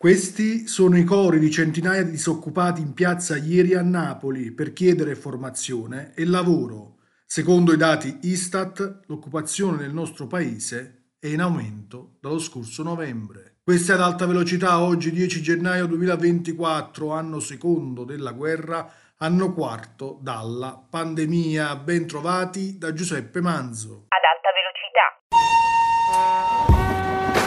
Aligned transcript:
Questi 0.00 0.66
sono 0.66 0.96
i 0.96 1.04
cori 1.04 1.38
di 1.38 1.50
centinaia 1.50 2.02
di 2.02 2.12
disoccupati 2.12 2.80
in 2.80 2.94
piazza 2.94 3.36
ieri 3.36 3.74
a 3.74 3.82
Napoli 3.82 4.50
per 4.50 4.72
chiedere 4.72 5.14
formazione 5.14 6.14
e 6.14 6.24
lavoro. 6.24 7.00
Secondo 7.26 7.74
i 7.74 7.76
dati 7.76 8.20
Istat, 8.22 9.02
l'occupazione 9.08 9.82
nel 9.82 9.92
nostro 9.92 10.26
paese 10.26 11.10
è 11.20 11.26
in 11.26 11.42
aumento 11.42 12.16
dallo 12.18 12.38
scorso 12.38 12.82
novembre. 12.82 13.56
Questa 13.62 13.92
è 13.92 13.96
ad 13.96 14.00
alta 14.00 14.24
velocità 14.24 14.80
oggi 14.80 15.12
10 15.12 15.42
gennaio 15.42 15.84
2024, 15.84 17.12
anno 17.12 17.38
secondo 17.38 18.04
della 18.04 18.32
guerra, 18.32 18.90
anno 19.18 19.52
quarto 19.52 20.18
dalla 20.22 20.82
pandemia. 20.88 21.76
Ben 21.76 22.06
trovati 22.06 22.78
da 22.78 22.94
Giuseppe 22.94 23.42
Manzo. 23.42 24.06
Ad 24.08 24.24
alta 24.32 24.48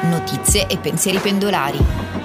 velocità. 0.00 0.16
Notizie 0.16 0.66
e 0.66 0.78
pensieri 0.78 1.18
pendolari. 1.18 2.17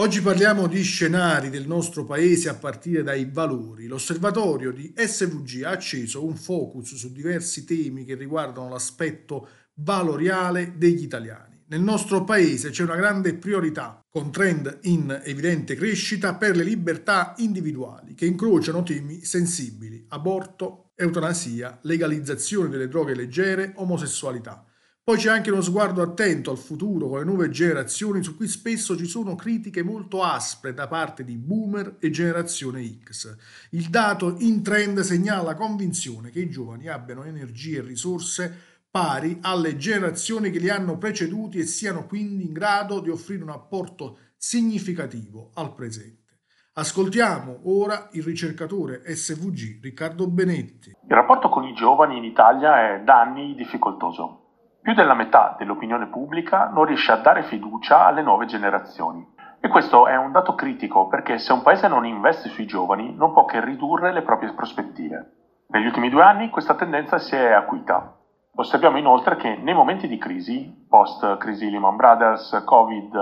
Oggi 0.00 0.22
parliamo 0.22 0.66
di 0.66 0.80
scenari 0.80 1.50
del 1.50 1.66
nostro 1.66 2.06
paese 2.06 2.48
a 2.48 2.54
partire 2.54 3.02
dai 3.02 3.28
valori. 3.30 3.86
L'osservatorio 3.86 4.72
di 4.72 4.94
SVG 4.96 5.62
ha 5.64 5.72
acceso 5.72 6.24
un 6.24 6.36
focus 6.36 6.94
su 6.94 7.12
diversi 7.12 7.66
temi 7.66 8.06
che 8.06 8.14
riguardano 8.14 8.70
l'aspetto 8.70 9.46
valoriale 9.74 10.72
degli 10.78 11.02
italiani. 11.02 11.64
Nel 11.66 11.82
nostro 11.82 12.24
paese 12.24 12.70
c'è 12.70 12.82
una 12.82 12.96
grande 12.96 13.34
priorità, 13.34 14.00
con 14.08 14.32
trend 14.32 14.78
in 14.84 15.20
evidente 15.22 15.74
crescita, 15.74 16.34
per 16.34 16.56
le 16.56 16.64
libertà 16.64 17.34
individuali 17.36 18.14
che 18.14 18.24
incrociano 18.24 18.82
temi 18.82 19.22
sensibili, 19.22 20.06
aborto, 20.08 20.92
eutanasia, 20.94 21.78
legalizzazione 21.82 22.70
delle 22.70 22.88
droghe 22.88 23.14
leggere, 23.14 23.74
omosessualità. 23.76 24.64
Poi 25.10 25.18
c'è 25.18 25.28
anche 25.28 25.50
uno 25.50 25.60
sguardo 25.60 26.02
attento 26.02 26.52
al 26.52 26.56
futuro 26.56 27.08
con 27.08 27.18
le 27.18 27.24
nuove 27.24 27.50
generazioni 27.50 28.22
su 28.22 28.36
cui 28.36 28.46
spesso 28.46 28.96
ci 28.96 29.06
sono 29.06 29.34
critiche 29.34 29.82
molto 29.82 30.22
aspre 30.22 30.72
da 30.72 30.86
parte 30.86 31.24
di 31.24 31.36
boomer 31.36 31.96
e 31.98 32.10
generazione 32.10 33.00
X. 33.02 33.36
Il 33.70 33.88
dato 33.88 34.36
in 34.38 34.62
trend 34.62 35.00
segnala 35.00 35.42
la 35.42 35.54
convinzione 35.56 36.30
che 36.30 36.38
i 36.38 36.48
giovani 36.48 36.86
abbiano 36.86 37.24
energie 37.24 37.78
e 37.78 37.82
risorse 37.82 38.56
pari 38.88 39.38
alle 39.40 39.76
generazioni 39.76 40.52
che 40.52 40.60
li 40.60 40.70
hanno 40.70 40.96
preceduti 40.96 41.58
e 41.58 41.66
siano 41.66 42.06
quindi 42.06 42.44
in 42.44 42.52
grado 42.52 43.00
di 43.00 43.10
offrire 43.10 43.42
un 43.42 43.50
apporto 43.50 44.16
significativo 44.36 45.50
al 45.54 45.74
presente. 45.74 46.38
Ascoltiamo 46.74 47.62
ora 47.64 48.10
il 48.12 48.22
ricercatore 48.22 49.02
SVG 49.12 49.82
Riccardo 49.82 50.28
Benetti. 50.28 50.90
Il 50.90 51.16
rapporto 51.16 51.48
con 51.48 51.64
i 51.64 51.74
giovani 51.74 52.16
in 52.16 52.22
Italia 52.22 52.94
è 52.94 53.02
da 53.02 53.22
anni 53.22 53.56
difficoltoso. 53.56 54.44
Più 54.82 54.94
della 54.94 55.14
metà 55.14 55.56
dell'opinione 55.58 56.06
pubblica 56.06 56.70
non 56.72 56.84
riesce 56.84 57.12
a 57.12 57.16
dare 57.16 57.42
fiducia 57.42 58.06
alle 58.06 58.22
nuove 58.22 58.46
generazioni. 58.46 59.26
E 59.60 59.68
questo 59.68 60.06
è 60.06 60.16
un 60.16 60.32
dato 60.32 60.54
critico 60.54 61.06
perché 61.06 61.36
se 61.36 61.52
un 61.52 61.60
paese 61.60 61.86
non 61.86 62.06
investe 62.06 62.48
sui 62.48 62.64
giovani 62.64 63.14
non 63.14 63.34
può 63.34 63.44
che 63.44 63.62
ridurre 63.62 64.10
le 64.10 64.22
proprie 64.22 64.54
prospettive. 64.54 65.32
Negli 65.68 65.84
ultimi 65.84 66.08
due 66.08 66.22
anni 66.22 66.48
questa 66.48 66.76
tendenza 66.76 67.18
si 67.18 67.36
è 67.36 67.52
acuita. 67.52 68.16
Osserviamo 68.54 68.96
inoltre 68.96 69.36
che 69.36 69.54
nei 69.56 69.74
momenti 69.74 70.08
di 70.08 70.16
crisi, 70.16 70.86
post 70.88 71.36
crisi 71.36 71.70
Lehman 71.70 71.96
Brothers, 71.96 72.62
Covid, 72.64 73.14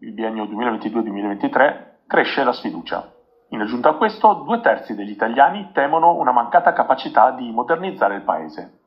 il 0.00 0.12
biennio 0.12 0.44
2022-2023, 0.46 2.06
cresce 2.08 2.42
la 2.42 2.52
sfiducia. 2.52 3.08
In 3.50 3.60
aggiunta 3.60 3.90
a 3.90 3.94
questo, 3.94 4.34
due 4.44 4.60
terzi 4.60 4.96
degli 4.96 5.10
italiani 5.10 5.70
temono 5.72 6.16
una 6.16 6.32
mancata 6.32 6.72
capacità 6.72 7.30
di 7.30 7.50
modernizzare 7.52 8.16
il 8.16 8.22
paese. 8.22 8.77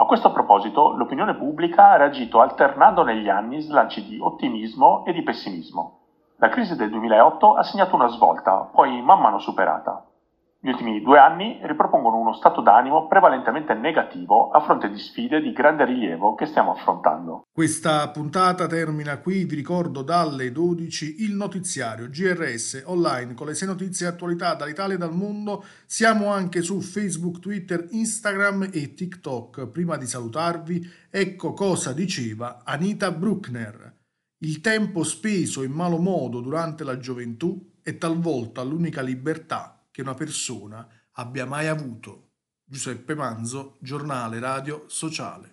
A 0.00 0.06
questo 0.06 0.32
proposito, 0.32 0.96
l'opinione 0.96 1.34
pubblica 1.34 1.90
ha 1.90 1.96
reagito 1.96 2.40
alternando 2.40 3.02
negli 3.02 3.28
anni 3.28 3.60
slanci 3.60 4.02
di 4.02 4.18
ottimismo 4.18 5.04
e 5.04 5.12
di 5.12 5.22
pessimismo. 5.22 5.98
La 6.38 6.48
crisi 6.48 6.74
del 6.74 6.88
2008 6.88 7.52
ha 7.52 7.62
segnato 7.62 7.96
una 7.96 8.06
svolta, 8.06 8.70
poi 8.72 9.02
man 9.02 9.20
mano 9.20 9.38
superata. 9.38 10.02
Gli 10.62 10.68
ultimi 10.68 11.00
due 11.00 11.18
anni 11.18 11.58
ripropongono 11.62 12.18
uno 12.18 12.34
stato 12.34 12.60
d'animo 12.60 13.08
prevalentemente 13.08 13.72
negativo 13.72 14.50
a 14.50 14.60
fronte 14.60 14.90
di 14.90 14.98
sfide 14.98 15.40
di 15.40 15.54
grande 15.54 15.86
rilievo 15.86 16.34
che 16.34 16.44
stiamo 16.44 16.72
affrontando. 16.72 17.46
Questa 17.50 18.06
puntata 18.10 18.66
termina 18.66 19.20
qui, 19.20 19.46
vi 19.46 19.54
ricordo 19.54 20.02
dalle 20.02 20.52
12 20.52 21.22
il 21.22 21.34
notiziario 21.34 22.10
GRS 22.10 22.82
online 22.84 23.32
con 23.32 23.46
le 23.46 23.54
sei 23.54 23.68
notizie 23.68 24.04
e 24.04 24.10
attualità 24.10 24.52
dall'Italia 24.52 24.96
e 24.96 24.98
dal 24.98 25.14
mondo. 25.14 25.64
Siamo 25.86 26.30
anche 26.30 26.60
su 26.60 26.78
Facebook, 26.82 27.38
Twitter, 27.38 27.86
Instagram 27.92 28.68
e 28.70 28.92
TikTok. 28.92 29.66
Prima 29.68 29.96
di 29.96 30.04
salutarvi, 30.04 30.86
ecco 31.08 31.54
cosa 31.54 31.94
diceva 31.94 32.60
Anita 32.64 33.10
Bruckner. 33.12 33.94
Il 34.40 34.60
tempo 34.60 35.04
speso 35.04 35.62
in 35.62 35.72
malo 35.72 35.96
modo 35.96 36.40
durante 36.40 36.84
la 36.84 36.98
gioventù 36.98 37.78
è 37.82 37.96
talvolta 37.96 38.62
l'unica 38.62 39.00
libertà 39.00 39.79
che 39.90 40.02
una 40.02 40.14
persona 40.14 40.86
abbia 41.12 41.46
mai 41.46 41.66
avuto. 41.66 42.32
Giuseppe 42.64 43.14
Manzo, 43.14 43.78
giornale 43.80 44.38
radio 44.38 44.84
sociale. 44.88 45.52